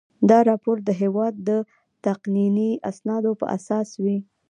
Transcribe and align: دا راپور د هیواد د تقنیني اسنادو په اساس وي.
دا 0.29 0.39
راپور 0.49 0.77
د 0.87 0.89
هیواد 1.01 1.33
د 1.49 1.51
تقنیني 2.05 2.71
اسنادو 2.89 3.31
په 3.41 3.45
اساس 3.57 3.89
وي. 4.03 4.17